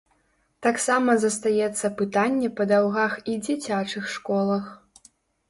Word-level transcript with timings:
Таксама 0.67 1.13
застаецца 1.23 1.91
пытанне 1.99 2.49
па 2.61 2.67
даўгах 2.73 3.11
і 3.35 3.37
дзіцячых 3.45 4.11
школах. 4.17 4.65